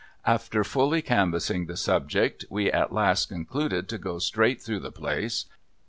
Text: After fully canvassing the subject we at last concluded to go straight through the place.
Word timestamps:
After 0.25 0.63
fully 0.63 1.03
canvassing 1.03 1.67
the 1.67 1.77
subject 1.77 2.43
we 2.49 2.71
at 2.71 2.91
last 2.91 3.29
concluded 3.29 3.87
to 3.89 3.99
go 3.99 4.17
straight 4.17 4.59
through 4.59 4.79
the 4.79 4.91
place. 4.91 5.45